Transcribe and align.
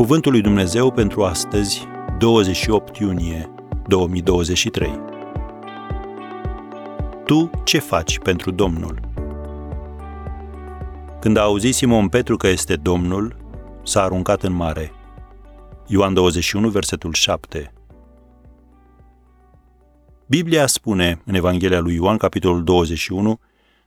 Cuvântul 0.00 0.32
lui 0.32 0.40
Dumnezeu 0.40 0.92
pentru 0.92 1.24
astăzi, 1.24 1.86
28 2.18 2.96
iunie 2.96 3.50
2023. 3.86 5.00
Tu 7.24 7.50
ce 7.64 7.78
faci 7.78 8.18
pentru 8.18 8.50
Domnul? 8.50 9.00
Când 11.20 11.36
a 11.36 11.40
auzit 11.40 11.74
Simon 11.74 12.08
Petru 12.08 12.36
că 12.36 12.46
este 12.48 12.76
Domnul, 12.76 13.36
s-a 13.84 14.02
aruncat 14.02 14.42
în 14.42 14.52
mare. 14.52 14.92
Ioan 15.86 16.14
21, 16.14 16.68
versetul 16.68 17.12
7. 17.12 17.72
Biblia 20.26 20.66
spune 20.66 21.22
în 21.24 21.34
Evanghelia 21.34 21.80
lui 21.80 21.94
Ioan, 21.94 22.16
capitolul 22.16 22.64
21, 22.64 23.40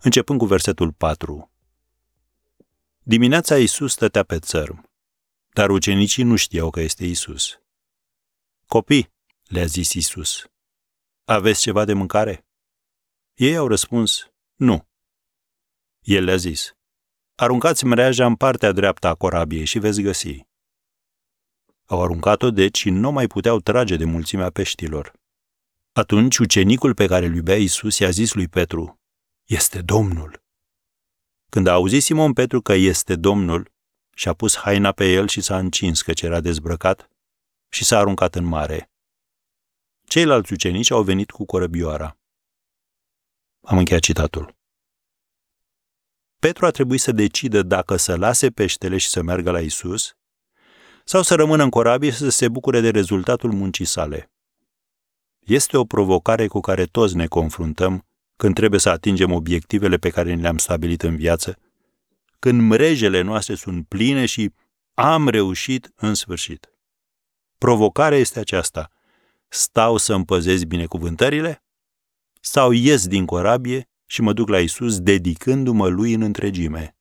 începând 0.00 0.38
cu 0.38 0.44
versetul 0.44 0.92
4. 0.92 1.50
Dimineața 3.02 3.58
Iisus 3.58 3.92
stătea 3.92 4.22
pe 4.22 4.38
țărm 4.38 4.87
dar 5.58 5.70
ucenicii 5.70 6.22
nu 6.22 6.36
știau 6.36 6.70
că 6.70 6.80
este 6.80 7.04
Isus. 7.04 7.60
Copii, 8.66 9.10
le-a 9.42 9.64
zis 9.64 9.92
Isus, 9.92 10.44
aveți 11.24 11.60
ceva 11.60 11.84
de 11.84 11.92
mâncare? 11.92 12.46
Ei 13.34 13.56
au 13.56 13.66
răspuns, 13.68 14.30
nu. 14.54 14.88
El 16.00 16.24
le-a 16.24 16.36
zis, 16.36 16.72
aruncați 17.34 17.84
mreaja 17.84 18.26
în 18.26 18.36
partea 18.36 18.72
dreaptă 18.72 19.06
a 19.06 19.14
corabiei 19.14 19.64
și 19.64 19.78
veți 19.78 20.00
găsi. 20.02 20.46
Au 21.84 22.02
aruncat-o 22.02 22.50
deci 22.50 22.78
și 22.78 22.90
nu 22.90 23.10
mai 23.10 23.26
puteau 23.26 23.60
trage 23.60 23.96
de 23.96 24.04
mulțimea 24.04 24.50
peștilor. 24.50 25.12
Atunci 25.92 26.38
ucenicul 26.38 26.94
pe 26.94 27.06
care 27.06 27.26
îl 27.26 27.34
iubea 27.34 27.56
Isus 27.56 27.98
i-a 27.98 28.10
zis 28.10 28.32
lui 28.34 28.48
Petru, 28.48 29.00
Este 29.44 29.82
Domnul. 29.82 30.42
Când 31.50 31.66
a 31.66 31.72
auzit 31.72 32.02
Simon 32.02 32.32
Petru 32.32 32.60
că 32.60 32.72
este 32.72 33.16
Domnul, 33.16 33.76
și-a 34.18 34.34
pus 34.34 34.56
haina 34.56 34.92
pe 34.92 35.12
el 35.12 35.28
și 35.28 35.40
s-a 35.40 35.58
încins 35.58 36.02
căci 36.02 36.22
era 36.22 36.40
dezbrăcat 36.40 37.10
și 37.68 37.84
s-a 37.84 37.98
aruncat 37.98 38.34
în 38.34 38.44
mare. 38.44 38.90
Ceilalți 40.04 40.52
ucenici 40.52 40.90
au 40.90 41.02
venit 41.02 41.30
cu 41.30 41.44
corăbioara. 41.44 42.18
Am 43.60 43.78
încheiat 43.78 44.02
citatul. 44.02 44.56
Petru 46.38 46.66
a 46.66 46.70
trebuit 46.70 47.00
să 47.00 47.12
decidă 47.12 47.62
dacă 47.62 47.96
să 47.96 48.16
lase 48.16 48.50
peștele 48.50 48.96
și 48.96 49.08
să 49.08 49.22
meargă 49.22 49.50
la 49.50 49.60
Isus 49.60 50.16
sau 51.04 51.22
să 51.22 51.34
rămână 51.34 51.62
în 51.62 51.70
corabie 51.70 52.10
și 52.10 52.16
să 52.16 52.28
se 52.28 52.48
bucure 52.48 52.80
de 52.80 52.90
rezultatul 52.90 53.52
muncii 53.52 53.84
sale. 53.84 54.32
Este 55.38 55.76
o 55.76 55.84
provocare 55.84 56.46
cu 56.46 56.60
care 56.60 56.84
toți 56.84 57.16
ne 57.16 57.26
confruntăm 57.26 58.06
când 58.36 58.54
trebuie 58.54 58.80
să 58.80 58.88
atingem 58.88 59.32
obiectivele 59.32 59.96
pe 59.96 60.10
care 60.10 60.34
le-am 60.34 60.58
stabilit 60.58 61.02
în 61.02 61.16
viață 61.16 61.58
când 62.38 62.60
mrejele 62.60 63.20
noastre 63.20 63.54
sunt 63.54 63.88
pline 63.88 64.26
și 64.26 64.52
am 64.94 65.28
reușit 65.28 65.92
în 65.94 66.14
sfârșit. 66.14 66.72
Provocarea 67.58 68.18
este 68.18 68.38
aceasta. 68.38 68.90
Stau 69.48 69.96
să 69.96 70.14
împăzesc 70.14 70.64
binecuvântările? 70.64 71.64
Sau 72.40 72.70
ies 72.70 73.06
din 73.06 73.26
corabie 73.26 73.88
și 74.06 74.20
mă 74.20 74.32
duc 74.32 74.48
la 74.48 74.60
Isus 74.60 75.00
dedicându-mă 75.00 75.88
lui 75.88 76.12
în 76.12 76.22
întregime? 76.22 76.96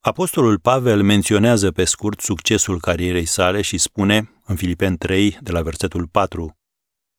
Apostolul 0.00 0.58
Pavel 0.58 1.02
menționează 1.02 1.70
pe 1.70 1.84
scurt 1.84 2.20
succesul 2.20 2.80
carierei 2.80 3.24
sale 3.24 3.62
și 3.62 3.78
spune, 3.78 4.32
în 4.44 4.56
Filipen 4.56 4.96
3, 4.96 5.38
de 5.40 5.50
la 5.50 5.62
versetul 5.62 6.06
4, 6.06 6.58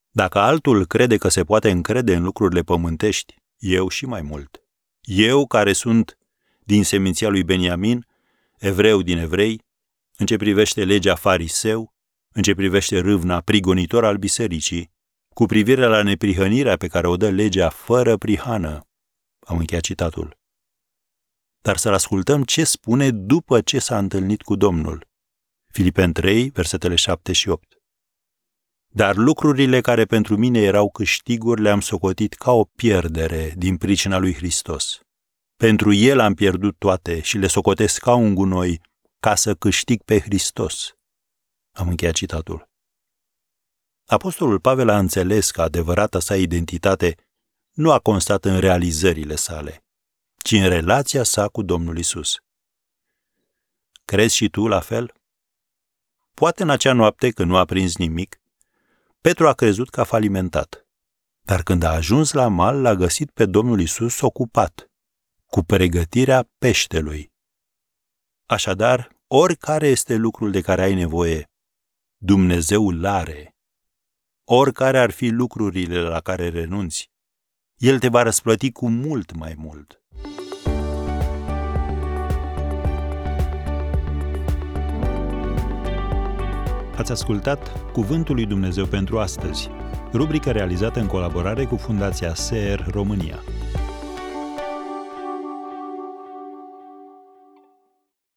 Dacă 0.10 0.40
altul 0.40 0.86
crede 0.86 1.18
că 1.18 1.28
se 1.28 1.44
poate 1.44 1.70
încrede 1.70 2.16
în 2.16 2.24
lucrurile 2.24 2.62
pământești, 2.62 3.36
eu 3.58 3.88
și 3.88 4.06
mai 4.06 4.22
mult. 4.22 4.64
Eu 5.02 5.48
care 5.48 5.74
sunt 5.74 6.19
din 6.70 6.84
seminția 6.84 7.30
lui 7.30 7.44
Beniamin, 7.44 8.08
evreu 8.58 9.02
din 9.02 9.18
evrei, 9.18 9.62
în 10.18 10.26
ce 10.26 10.38
privește 10.38 10.84
legea 10.84 11.16
fariseu, 11.16 11.94
în 12.32 12.42
ce 12.42 12.54
privește 12.54 13.00
râvna 13.00 13.42
prigonitor 13.42 14.06
al 14.06 14.18
bisericii, 14.18 14.92
cu 15.34 15.46
privire 15.46 15.86
la 15.86 16.02
neprihănirea 16.02 16.78
pe 16.78 16.88
care 16.88 17.08
o 17.08 17.18
dă 17.18 17.30
legea 17.30 17.70
fără 17.70 18.18
prihană. 18.18 18.88
Am 19.40 19.58
încheiat 19.58 19.84
citatul. 19.84 20.38
Dar 21.62 21.78
să-l 21.78 21.94
ascultăm 21.94 22.44
ce 22.44 22.64
spune 22.64 23.12
după 23.12 23.62
ce 23.62 23.80
s-a 23.80 23.98
întâlnit 23.98 24.42
cu 24.42 24.56
Domnul. 24.56 25.08
Filipen 25.68 26.12
3, 26.12 26.50
versetele 26.50 26.96
7 26.96 27.34
și 27.34 27.50
8. 27.50 27.74
Dar 28.88 29.16
lucrurile 29.16 29.82
care 29.82 30.06
pentru 30.06 30.38
mine 30.38 30.60
erau 30.60 30.90
câștiguri 30.90 31.62
le-am 31.62 31.82
socotit 31.82 32.34
ca 32.34 32.52
o 32.52 32.64
pierdere 32.64 33.54
din 33.58 33.78
pricina 33.78 34.18
lui 34.18 34.34
Hristos. 34.34 35.02
Pentru 35.66 35.94
el 35.94 36.20
am 36.20 36.34
pierdut 36.34 36.78
toate 36.78 37.22
și 37.22 37.38
le 37.38 37.48
socotesc 37.48 38.02
ca 38.02 38.14
un 38.14 38.34
gunoi 38.34 38.82
ca 39.20 39.36
să 39.36 39.56
câștig 39.56 40.02
pe 40.04 40.20
Hristos. 40.20 40.94
Am 41.72 41.88
încheiat 41.88 42.14
citatul. 42.14 42.70
Apostolul 44.06 44.60
Pavel 44.60 44.90
a 44.90 44.98
înțeles 44.98 45.52
că 45.52 45.62
adevărata 45.62 46.20
sa 46.20 46.36
identitate 46.36 47.16
nu 47.72 47.92
a 47.92 48.00
constat 48.00 48.46
în 48.46 48.60
realizările 48.60 49.36
sale, 49.36 49.84
ci 50.38 50.52
în 50.52 50.68
relația 50.68 51.24
sa 51.24 51.48
cu 51.48 51.62
Domnul 51.62 51.98
Isus. 51.98 52.36
Crezi 54.06 54.36
și 54.36 54.50
tu 54.50 54.68
la 54.68 54.80
fel? 54.80 55.14
Poate 56.34 56.64
în 56.64 56.70
acea 56.70 56.94
noapte, 56.94 57.30
când 57.30 57.50
nu 57.50 57.58
a 57.58 57.66
prins 57.66 57.98
nimic, 57.98 58.42
Petru 59.22 59.48
a 59.48 59.54
crezut 59.54 59.90
că 59.90 60.02
a 60.02 60.04
falimentat. 60.04 60.88
Dar 61.42 61.64
când 61.64 61.84
a 61.84 61.92
ajuns 61.92 62.32
la 62.32 62.48
mal, 62.48 62.82
l-a 62.82 62.96
găsit 62.96 63.32
pe 63.32 63.46
Domnul 63.46 63.80
Isus 63.80 64.22
ocupat, 64.22 64.89
cu 65.50 65.64
pregătirea 65.64 66.50
peștelui. 66.58 67.32
Așadar, 68.46 69.10
oricare 69.28 69.88
este 69.88 70.16
lucrul 70.16 70.52
de 70.52 70.62
care 70.62 70.82
ai 70.82 70.94
nevoie, 70.94 71.50
Dumnezeu 72.18 72.88
îl 72.88 73.06
are. 73.06 73.56
Oricare 74.44 75.00
ar 75.00 75.12
fi 75.12 75.28
lucrurile 75.28 76.00
la 76.00 76.20
care 76.20 76.50
renunți, 76.50 77.10
El 77.78 78.00
te 78.00 78.08
va 78.08 78.22
răsplăti 78.22 78.72
cu 78.72 78.90
mult 78.90 79.36
mai 79.36 79.54
mult. 79.58 80.02
Ați 86.98 87.12
ascultat 87.12 87.92
Cuvântul 87.92 88.36
lui 88.36 88.46
Dumnezeu 88.46 88.86
pentru 88.86 89.20
astăzi, 89.20 89.70
rubrica 90.14 90.52
realizată 90.52 91.00
în 91.00 91.08
colaborare 91.08 91.66
cu 91.66 91.76
Fundația 91.76 92.34
SER 92.34 92.88
România. 92.92 93.44